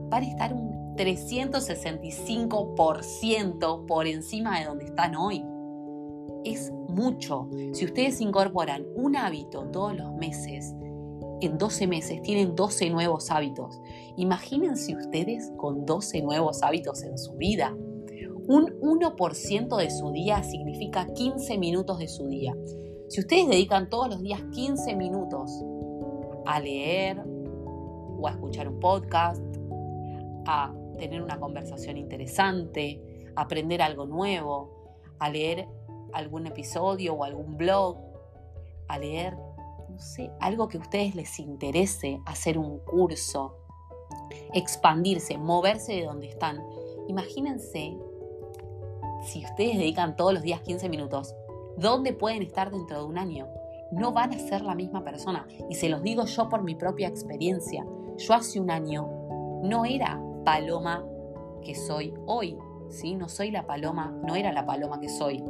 van 0.10 0.24
a 0.24 0.27
estar 0.27 0.51
un 0.53 0.95
365% 0.95 3.86
por 3.86 4.07
encima 4.07 4.60
de 4.60 4.65
donde 4.65 4.86
están 4.86 5.15
hoy. 5.15 5.45
Es 6.43 6.71
mucho. 6.89 7.48
Si 7.74 7.86
ustedes 7.86 8.19
incorporan 8.21 8.83
un 8.95 9.15
hábito 9.15 9.69
todos 9.71 9.95
los 9.95 10.15
meses, 10.15 10.74
en 11.41 11.57
12 11.57 11.88
meses 11.88 12.21
tienen 12.21 12.55
12 12.55 12.89
nuevos 12.89 13.31
hábitos. 13.31 13.79
Imagínense 14.17 14.95
ustedes 14.95 15.51
con 15.57 15.86
12 15.86 16.21
nuevos 16.21 16.62
hábitos 16.62 17.03
en 17.03 17.17
su 17.17 17.33
vida. 17.33 17.75
Un 18.48 18.79
1% 18.81 19.77
de 19.77 19.91
su 19.91 20.12
día 20.12 20.43
significa 20.43 21.07
15 21.07 21.57
minutos 21.57 22.00
de 22.00 22.07
su 22.07 22.27
día. 22.27 22.55
Si 23.10 23.21
ustedes 23.21 23.48
dedican 23.48 23.89
todos 23.89 24.10
los 24.10 24.21
días 24.21 24.41
15 24.53 24.95
minutos 24.95 25.51
a 26.45 26.60
leer, 26.60 27.24
o 28.22 28.28
a 28.28 28.32
escuchar 28.32 28.68
un 28.68 28.80
podcast, 28.80 29.42
a 30.46 30.74
tener 30.98 31.22
una 31.22 31.40
conversación 31.40 31.98
interesante, 31.98 33.01
a 33.36 33.42
aprender 33.42 33.82
algo 33.82 34.06
nuevo, 34.06 34.96
a 35.20 35.30
leer 35.30 35.68
algún 36.13 36.48
episodio 36.48 37.13
o 37.13 37.24
algún 37.24 37.58
blog, 37.58 37.98
a 38.88 39.00
leer, 39.00 39.36
no 39.90 40.00
sé, 40.00 40.32
algo 40.40 40.68
que 40.68 40.78
a 40.78 40.82
ustedes 40.82 41.16
les 41.16 41.40
interese, 41.40 42.22
hacer 42.25 42.58
un 42.58 42.80
curso, 42.80 43.58
expandirse, 44.54 45.38
moverse 45.38 45.94
de 45.94 46.06
donde 46.06 46.28
están. 46.28 46.62
Imagínense 47.08 47.98
si 49.24 49.44
ustedes 49.46 49.78
dedican 49.78 50.16
todos 50.16 50.34
los 50.34 50.44
días 50.44 50.62
15 50.62 50.90
minutos, 50.90 51.36
¿dónde 51.78 52.13
pueden 52.13 52.42
estar 52.42 52.72
dentro 52.72 53.00
de 53.00 53.06
un 53.06 53.18
año? 53.18 53.48
No 53.92 54.12
van 54.13 54.34
a 54.34 54.40
ser 54.40 54.62
la 54.62 54.74
misma 54.74 55.04
persona. 55.04 55.48
Y 55.70 55.75
se 55.75 55.90
los 55.90 56.01
digo 56.01 56.25
yo 56.25 56.50
por 56.50 56.63
mi 56.63 56.75
propia 56.75 57.08
experiencia. 57.08 57.86
Yo 58.18 58.34
hace 58.34 58.60
un 58.60 58.72
año 58.72 59.10
no 59.63 59.86
era 59.86 60.22
paloma 60.46 61.06
que 61.63 61.75
soy 61.75 62.13
hoy, 62.25 62.58
¿sí? 62.89 63.15
No 63.15 63.30
soy 63.30 63.51
la 63.51 63.65
paloma, 63.65 64.13
no 64.25 64.36
era 64.36 64.51
la 64.51 64.65
paloma 64.65 65.00
que 65.00 65.10
soy. 65.10 65.44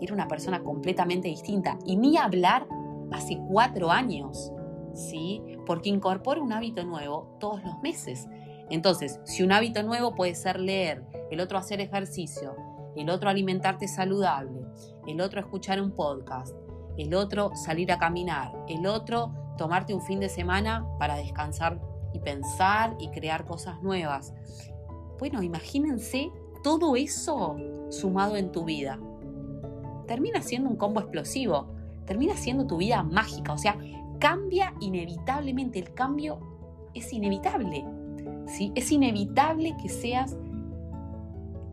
Era 0.00 0.14
una 0.14 0.28
persona 0.28 0.62
completamente 0.62 1.28
distinta. 1.28 1.78
Y 1.84 1.96
ni 1.96 2.16
hablar 2.16 2.66
hace 3.12 3.38
cuatro 3.48 3.90
años, 3.90 4.52
¿sí? 4.94 5.42
Porque 5.66 5.88
incorporo 5.88 6.42
un 6.42 6.52
hábito 6.52 6.84
nuevo 6.84 7.36
todos 7.40 7.62
los 7.64 7.80
meses. 7.80 8.28
Entonces, 8.70 9.20
si 9.24 9.42
un 9.42 9.52
hábito 9.52 9.82
nuevo 9.82 10.14
puede 10.14 10.34
ser 10.34 10.58
leer, 10.60 11.04
el 11.30 11.40
otro 11.40 11.58
hacer 11.58 11.80
ejercicio, 11.80 12.54
el 12.96 13.10
otro 13.10 13.28
alimentarte 13.28 13.88
saludable, 13.88 14.60
el 15.06 15.20
otro 15.20 15.40
escuchar 15.40 15.80
un 15.80 15.92
podcast, 15.92 16.54
el 16.96 17.14
otro 17.14 17.50
salir 17.54 17.92
a 17.92 17.98
caminar, 17.98 18.52
el 18.68 18.86
otro 18.86 19.32
tomarte 19.56 19.94
un 19.94 20.02
fin 20.02 20.20
de 20.20 20.28
semana 20.28 20.86
para 20.98 21.16
descansar 21.16 21.80
y 22.16 22.18
pensar 22.18 22.96
y 22.98 23.08
crear 23.10 23.44
cosas 23.44 23.82
nuevas. 23.82 24.34
Bueno, 25.18 25.42
imagínense 25.42 26.30
todo 26.62 26.96
eso 26.96 27.56
sumado 27.90 28.36
en 28.36 28.50
tu 28.50 28.64
vida. 28.64 28.98
Termina 30.06 30.42
siendo 30.42 30.68
un 30.70 30.76
combo 30.76 31.00
explosivo, 31.00 31.68
termina 32.06 32.36
siendo 32.36 32.66
tu 32.66 32.78
vida 32.78 33.02
mágica, 33.02 33.52
o 33.52 33.58
sea, 33.58 33.78
cambia 34.18 34.74
inevitablemente, 34.80 35.78
el 35.78 35.92
cambio 35.94 36.38
es 36.94 37.12
inevitable. 37.12 37.84
¿sí? 38.46 38.72
Es 38.74 38.90
inevitable 38.90 39.76
que 39.80 39.88
seas 39.88 40.36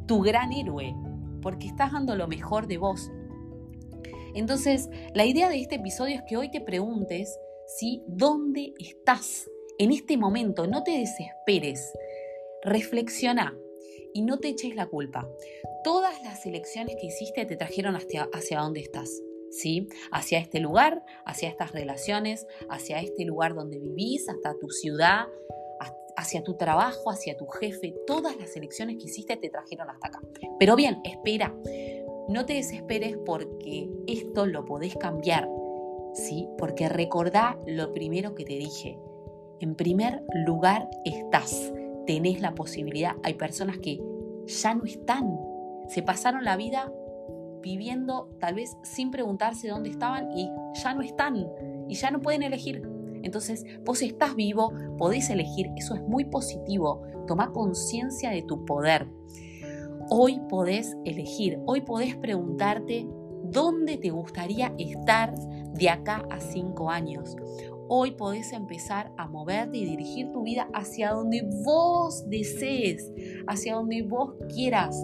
tu 0.07 0.21
gran 0.21 0.51
héroe, 0.51 0.95
porque 1.41 1.67
estás 1.67 1.91
dando 1.91 2.15
lo 2.15 2.27
mejor 2.27 2.67
de 2.67 2.77
vos. 2.77 3.11
Entonces, 4.33 4.89
la 5.13 5.25
idea 5.25 5.49
de 5.49 5.61
este 5.61 5.75
episodio 5.75 6.15
es 6.15 6.23
que 6.27 6.37
hoy 6.37 6.49
te 6.49 6.59
preguntes, 6.59 7.37
¿sí? 7.67 8.01
¿Dónde 8.07 8.73
estás? 8.79 9.47
En 9.79 9.91
este 9.91 10.17
momento, 10.17 10.67
no 10.67 10.83
te 10.83 10.91
desesperes, 10.91 11.93
reflexiona 12.63 13.57
y 14.13 14.21
no 14.21 14.39
te 14.39 14.49
eches 14.49 14.75
la 14.75 14.85
culpa. 14.85 15.27
Todas 15.83 16.21
las 16.23 16.45
elecciones 16.45 16.95
que 16.99 17.07
hiciste 17.07 17.45
te 17.45 17.55
trajeron 17.55 17.95
hacia, 17.95 18.29
hacia 18.33 18.59
dónde 18.59 18.81
estás. 18.81 19.09
¿Sí? 19.49 19.87
Hacia 20.11 20.39
este 20.39 20.59
lugar, 20.59 21.03
hacia 21.25 21.47
estas 21.47 21.73
relaciones, 21.73 22.47
hacia 22.69 22.99
este 22.99 23.23
lugar 23.23 23.53
donde 23.53 23.77
vivís, 23.77 24.27
hasta 24.27 24.55
tu 24.59 24.67
ciudad, 24.69 25.27
hacia 26.15 26.43
tu 26.43 26.55
trabajo, 26.55 27.11
hacia 27.11 27.37
tu 27.37 27.45
jefe. 27.45 27.93
Todas 28.07 28.35
las 28.37 28.55
elecciones 28.55 28.97
que 28.97 29.03
hiciste 29.03 29.37
te 29.37 29.49
trajeron 29.49 29.91
hasta 29.91 30.07
acá. 30.07 30.21
Pero 30.57 30.75
bien, 30.75 31.01
espera, 31.03 31.55
no 32.29 32.47
te 32.47 32.53
desesperes 32.53 33.15
porque 33.25 33.87
esto 34.07 34.47
lo 34.47 34.65
podés 34.65 34.95
cambiar, 34.95 35.47
¿sí? 36.13 36.47
Porque 36.57 36.89
recordá 36.89 37.59
lo 37.67 37.93
primero 37.93 38.33
que 38.33 38.45
te 38.45 38.55
dije 38.55 38.97
en 39.63 39.75
primer 39.75 40.21
lugar 40.45 40.89
estás, 41.05 41.73
tenés 42.05 42.41
la 42.41 42.53
posibilidad. 42.53 43.15
Hay 43.23 43.35
personas 43.35 43.77
que 43.77 44.03
ya 44.45 44.75
no 44.75 44.83
están, 44.83 45.39
se 45.87 46.03
pasaron 46.03 46.43
la 46.43 46.57
vida 46.57 46.91
viviendo 47.61 48.29
tal 48.41 48.55
vez 48.55 48.75
sin 48.83 49.09
preguntarse 49.09 49.69
dónde 49.69 49.89
estaban 49.89 50.37
y 50.37 50.49
ya 50.83 50.93
no 50.93 51.01
están 51.01 51.47
y 51.87 51.95
ya 51.95 52.11
no 52.11 52.19
pueden 52.19 52.43
elegir. 52.43 52.81
Entonces, 53.23 53.65
vos 53.85 54.01
estás 54.01 54.35
vivo, 54.35 54.73
podés 54.97 55.29
elegir, 55.29 55.69
eso 55.77 55.95
es 55.95 56.01
muy 56.01 56.25
positivo. 56.25 57.01
Toma 57.25 57.53
conciencia 57.53 58.31
de 58.31 58.41
tu 58.41 58.65
poder. 58.65 59.07
Hoy 60.09 60.41
podés 60.49 60.97
elegir, 61.05 61.57
hoy 61.65 61.79
podés 61.79 62.17
preguntarte 62.17 63.07
¿Dónde 63.53 63.97
te 63.97 64.09
gustaría 64.09 64.73
estar 64.79 65.35
de 65.73 65.89
acá 65.89 66.25
a 66.31 66.39
cinco 66.39 66.89
años? 66.89 67.35
Hoy 67.89 68.11
podés 68.11 68.53
empezar 68.53 69.11
a 69.17 69.27
moverte 69.27 69.77
y 69.77 69.85
dirigir 69.85 70.31
tu 70.31 70.43
vida 70.43 70.69
hacia 70.73 71.11
donde 71.11 71.41
vos 71.65 72.27
desees, 72.29 73.11
hacia 73.47 73.75
donde 73.75 74.01
vos 74.03 74.35
quieras. 74.53 74.95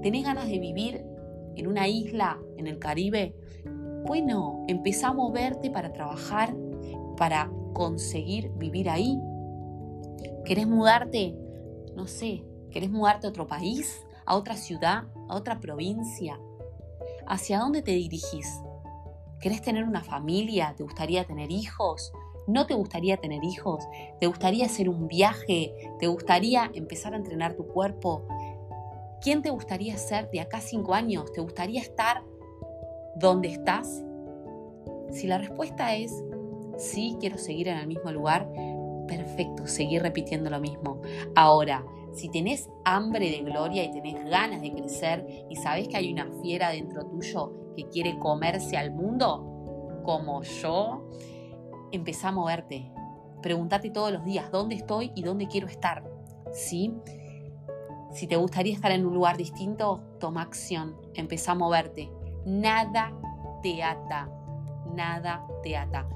¿Tenés 0.00 0.24
ganas 0.24 0.48
de 0.48 0.58
vivir 0.58 1.04
en 1.56 1.66
una 1.66 1.88
isla 1.88 2.38
en 2.56 2.68
el 2.68 2.78
Caribe? 2.78 3.34
Bueno, 4.06 4.64
empezá 4.68 5.08
a 5.08 5.12
moverte 5.12 5.70
para 5.70 5.92
trabajar, 5.92 6.54
para 7.16 7.50
conseguir 7.72 8.52
vivir 8.56 8.88
ahí. 8.88 9.18
¿Querés 10.44 10.68
mudarte? 10.68 11.36
No 11.96 12.06
sé, 12.06 12.44
¿querés 12.70 12.90
mudarte 12.90 13.26
a 13.26 13.30
otro 13.30 13.46
país, 13.46 14.06
a 14.24 14.36
otra 14.36 14.56
ciudad, 14.56 15.04
a 15.28 15.34
otra 15.34 15.58
provincia? 15.58 16.38
¿Hacia 17.26 17.58
dónde 17.58 17.82
te 17.82 17.92
dirigís? 17.92 18.46
¿Querés 19.40 19.62
tener 19.62 19.84
una 19.84 20.02
familia? 20.02 20.74
¿Te 20.76 20.82
gustaría 20.82 21.24
tener 21.24 21.50
hijos? 21.50 22.12
¿No 22.46 22.66
te 22.66 22.74
gustaría 22.74 23.16
tener 23.16 23.42
hijos? 23.44 23.84
¿Te 24.20 24.26
gustaría 24.26 24.66
hacer 24.66 24.88
un 24.88 25.08
viaje? 25.08 25.74
¿Te 25.98 26.06
gustaría 26.06 26.70
empezar 26.74 27.14
a 27.14 27.16
entrenar 27.16 27.54
tu 27.54 27.66
cuerpo? 27.66 28.26
¿Quién 29.20 29.42
te 29.42 29.50
gustaría 29.50 29.96
ser 29.96 30.30
de 30.30 30.40
acá 30.40 30.60
cinco 30.60 30.94
años? 30.94 31.32
¿Te 31.32 31.40
gustaría 31.40 31.80
estar 31.80 32.22
donde 33.16 33.48
estás? 33.48 34.04
Si 35.10 35.26
la 35.26 35.38
respuesta 35.38 35.94
es 35.94 36.12
sí, 36.76 37.16
quiero 37.20 37.38
seguir 37.38 37.68
en 37.68 37.78
el 37.78 37.86
mismo 37.86 38.10
lugar, 38.12 38.50
perfecto, 39.06 39.66
seguir 39.66 40.02
repitiendo 40.02 40.50
lo 40.50 40.60
mismo. 40.60 41.00
Ahora, 41.34 41.84
si 42.14 42.28
tenés 42.28 42.70
hambre 42.84 43.30
de 43.30 43.42
gloria 43.42 43.84
y 43.84 43.90
tenés 43.90 44.24
ganas 44.30 44.62
de 44.62 44.72
crecer 44.72 45.26
y 45.50 45.56
sabés 45.56 45.88
que 45.88 45.96
hay 45.96 46.12
una 46.12 46.30
fiera 46.40 46.70
dentro 46.70 47.04
tuyo 47.06 47.52
que 47.76 47.88
quiere 47.88 48.18
comerse 48.18 48.76
al 48.76 48.92
mundo, 48.92 50.00
como 50.04 50.42
yo, 50.42 51.08
empezá 51.90 52.28
a 52.28 52.32
moverte. 52.32 52.90
Pregúntate 53.42 53.90
todos 53.90 54.12
los 54.12 54.24
días 54.24 54.50
dónde 54.50 54.76
estoy 54.76 55.12
y 55.14 55.22
dónde 55.22 55.48
quiero 55.48 55.66
estar. 55.66 56.04
¿Sí? 56.52 56.94
Si 58.12 58.28
te 58.28 58.36
gustaría 58.36 58.72
estar 58.72 58.92
en 58.92 59.04
un 59.04 59.12
lugar 59.12 59.36
distinto, 59.36 60.00
toma 60.20 60.42
acción, 60.42 60.96
empezá 61.14 61.52
a 61.52 61.56
moverte. 61.56 62.10
Nada 62.46 63.12
te 63.60 63.82
ata, 63.82 64.30
nada 64.94 65.44
te 65.62 65.76
ata. 65.76 66.08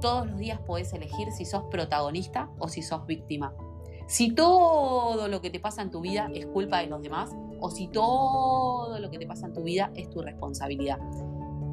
Todos 0.00 0.26
los 0.26 0.38
días 0.38 0.58
podés 0.60 0.92
elegir 0.94 1.30
si 1.30 1.44
sos 1.44 1.64
protagonista 1.64 2.48
o 2.58 2.68
si 2.68 2.80
sos 2.80 3.06
víctima. 3.06 3.54
Si 4.06 4.34
todo 4.34 5.28
lo 5.28 5.40
que 5.40 5.50
te 5.50 5.60
pasa 5.60 5.82
en 5.82 5.90
tu 5.90 6.00
vida 6.00 6.30
es 6.34 6.46
culpa 6.46 6.80
de 6.80 6.86
los 6.86 7.02
demás 7.02 7.30
o 7.60 7.70
si 7.70 7.88
todo 7.88 8.98
lo 8.98 9.10
que 9.10 9.18
te 9.18 9.26
pasa 9.26 9.46
en 9.46 9.52
tu 9.52 9.62
vida 9.62 9.92
es 9.94 10.10
tu 10.10 10.20
responsabilidad. 10.20 10.98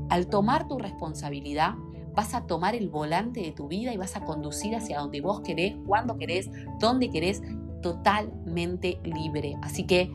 Al 0.09 0.27
tomar 0.27 0.67
tu 0.67 0.77
responsabilidad, 0.77 1.75
vas 2.15 2.33
a 2.33 2.45
tomar 2.45 2.75
el 2.75 2.89
volante 2.89 3.41
de 3.41 3.51
tu 3.51 3.67
vida 3.67 3.93
y 3.93 3.97
vas 3.97 4.15
a 4.15 4.23
conducir 4.23 4.75
hacia 4.75 4.99
donde 4.99 5.21
vos 5.21 5.41
querés, 5.41 5.75
cuando 5.85 6.17
querés, 6.17 6.49
dónde 6.79 7.09
querés, 7.09 7.41
totalmente 7.81 8.99
libre. 9.03 9.57
Así 9.61 9.85
que 9.85 10.11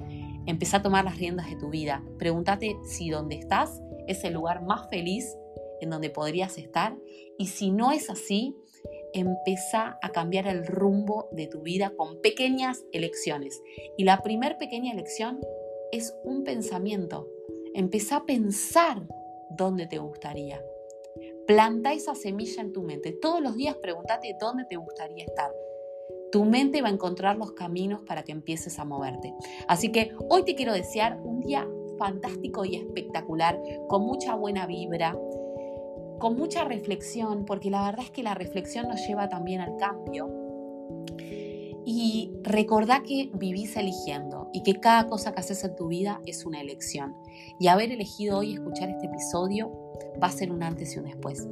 empezá 0.47 0.78
a 0.78 0.83
tomar 0.83 1.04
las 1.04 1.18
riendas 1.18 1.49
de 1.49 1.56
tu 1.56 1.71
vida. 1.71 2.02
Pregúntate 2.18 2.76
si 2.85 3.11
donde 3.11 3.37
estás 3.37 3.80
es 4.06 4.25
el 4.25 4.35
lugar 4.35 4.62
más 4.62 4.88
feliz 4.90 5.37
en 5.80 5.90
donde 5.90 6.11
podrías 6.11 6.59
estar 6.59 6.97
y 7.38 7.47
si 7.47 7.71
no 7.71 7.92
es 7.92 8.11
así, 8.11 8.56
empieza 9.14 9.99
a 10.02 10.11
cambiar 10.11 10.47
el 10.47 10.66
rumbo 10.66 11.28
de 11.33 11.47
tu 11.47 11.62
vida 11.62 11.92
con 11.97 12.21
pequeñas 12.21 12.85
elecciones. 12.92 13.62
Y 13.97 14.04
la 14.04 14.23
primer 14.23 14.59
pequeña 14.59 14.92
elección 14.92 15.40
es 15.92 16.14
un 16.25 16.44
pensamiento. 16.44 17.28
Empieza 17.75 18.16
a 18.16 18.26
pensar 18.26 19.06
dónde 19.50 19.87
te 19.87 19.99
gustaría. 19.99 20.62
Planta 21.47 21.92
esa 21.92 22.14
semilla 22.14 22.62
en 22.62 22.73
tu 22.73 22.83
mente. 22.83 23.12
Todos 23.12 23.40
los 23.40 23.56
días 23.56 23.76
pregúntate 23.76 24.37
dónde 24.40 24.64
te 24.64 24.76
gustaría 24.76 25.25
estar. 25.25 25.52
Tu 26.33 26.44
mente 26.44 26.83
va 26.83 26.88
a 26.88 26.92
encontrar 26.92 27.37
los 27.37 27.53
caminos 27.53 28.03
para 28.03 28.24
que 28.24 28.33
empieces 28.33 28.79
a 28.79 28.85
moverte. 28.85 29.33
Así 29.68 29.92
que 29.92 30.12
hoy 30.29 30.44
te 30.44 30.55
quiero 30.55 30.72
desear 30.72 31.20
un 31.22 31.40
día 31.40 31.68
fantástico 31.98 32.64
y 32.64 32.77
espectacular, 32.77 33.61
con 33.88 34.03
mucha 34.03 34.35
buena 34.35 34.66
vibra, 34.66 35.16
con 36.24 36.38
mucha 36.38 36.64
reflexión, 36.64 37.44
porque 37.44 37.68
la 37.68 37.84
verdad 37.84 38.06
es 38.06 38.10
que 38.10 38.22
la 38.22 38.32
reflexión 38.32 38.88
nos 38.88 39.06
lleva 39.06 39.28
también 39.28 39.60
al 39.60 39.76
cambio. 39.76 40.30
Y 41.84 42.32
recordá 42.42 43.02
que 43.02 43.30
vivís 43.34 43.76
eligiendo 43.76 44.48
y 44.54 44.62
que 44.62 44.80
cada 44.80 45.06
cosa 45.06 45.34
que 45.34 45.40
haces 45.40 45.62
en 45.64 45.76
tu 45.76 45.88
vida 45.88 46.22
es 46.24 46.46
una 46.46 46.62
elección. 46.62 47.14
Y 47.60 47.66
haber 47.66 47.92
elegido 47.92 48.38
hoy 48.38 48.54
escuchar 48.54 48.88
este 48.88 49.04
episodio 49.04 49.70
va 50.22 50.28
a 50.28 50.32
ser 50.32 50.50
un 50.50 50.62
antes 50.62 50.96
y 50.96 50.98
un 50.98 51.04
después. 51.04 51.46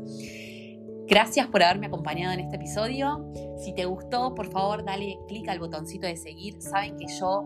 Gracias 1.07 1.49
por 1.49 1.63
haberme 1.63 1.89
acompañado 1.89 2.33
en 2.33 2.41
este 2.41 2.57
episodio. 2.57 3.31
Si 3.59 3.75
te 3.75 3.85
gustó, 3.85 4.35
por 4.35 4.51
favor, 4.51 4.87
dale 4.87 5.19
clic 5.29 5.51
al 5.51 5.59
botoncito 5.59 6.07
de 6.07 6.17
seguir. 6.17 6.63
Saben 6.63 6.97
que 6.97 7.09
yo 7.09 7.45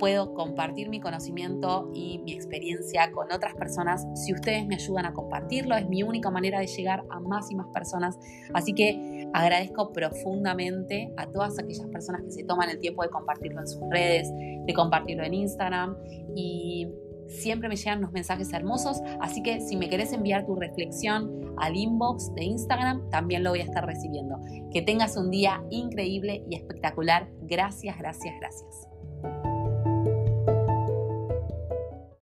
puedo 0.00 0.32
compartir 0.34 0.88
mi 0.88 0.98
conocimiento 0.98 1.90
y 1.94 2.18
mi 2.20 2.32
experiencia 2.32 3.12
con 3.12 3.30
otras 3.30 3.54
personas 3.54 4.06
si 4.14 4.32
ustedes 4.32 4.66
me 4.66 4.76
ayudan 4.76 5.04
a 5.04 5.12
compartirlo. 5.12 5.76
Es 5.76 5.86
mi 5.88 6.02
única 6.02 6.30
manera 6.30 6.58
de 6.58 6.66
llegar 6.66 7.04
a 7.10 7.20
más 7.20 7.50
y 7.52 7.54
más 7.54 7.68
personas. 7.68 8.18
Así 8.54 8.72
que 8.72 9.28
agradezco 9.34 9.92
profundamente 9.92 11.12
a 11.18 11.26
todas 11.26 11.58
aquellas 11.58 11.86
personas 11.88 12.22
que 12.22 12.30
se 12.30 12.44
toman 12.44 12.70
el 12.70 12.78
tiempo 12.80 13.02
de 13.02 13.10
compartirlo 13.10 13.60
en 13.60 13.68
sus 13.68 13.82
redes, 13.90 14.32
de 14.32 14.72
compartirlo 14.74 15.22
en 15.22 15.34
Instagram 15.34 15.96
y 16.34 16.88
siempre 17.28 17.68
me 17.68 17.76
llegan 17.76 17.98
unos 17.98 18.12
mensajes 18.12 18.52
hermosos, 18.52 19.00
así 19.20 19.40
que 19.42 19.60
si 19.60 19.76
me 19.76 19.88
querés 19.88 20.12
enviar 20.12 20.46
tu 20.46 20.56
reflexión 20.56 21.54
al 21.58 21.76
inbox 21.76 22.34
de 22.34 22.44
Instagram, 22.44 23.08
también 23.10 23.44
lo 23.44 23.50
voy 23.50 23.60
a 23.60 23.64
estar 23.64 23.86
recibiendo. 23.86 24.36
Que 24.72 24.82
tengas 24.82 25.16
un 25.16 25.30
día 25.30 25.62
increíble 25.70 26.44
y 26.48 26.56
espectacular. 26.56 27.28
Gracias, 27.42 27.96
gracias, 27.98 28.34
gracias. 28.40 28.90